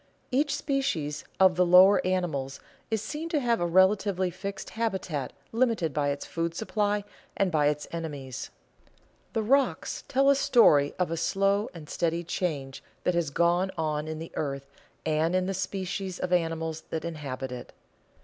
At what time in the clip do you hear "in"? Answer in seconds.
14.07-14.17, 15.35-15.45